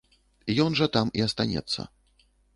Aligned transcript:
Ён 0.63 0.71
жа 0.79 0.87
там 0.95 1.13
і 1.21 1.23
астанецца. 1.27 1.81